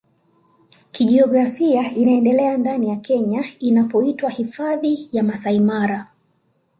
[0.91, 6.07] kijiografia inaendelea ndani ya Kenya inapoitwa hifadhi ya Masai Mara